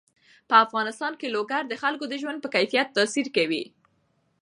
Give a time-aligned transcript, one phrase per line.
[0.49, 3.63] په افغانستان کې لوگر د خلکو د ژوند په کیفیت تاثیر کوي.